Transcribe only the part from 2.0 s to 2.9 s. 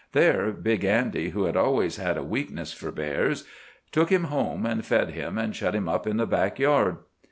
a weakness